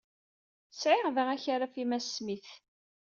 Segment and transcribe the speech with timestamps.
[0.79, 2.51] Sɛiɣ da akaraf i Mass Smith.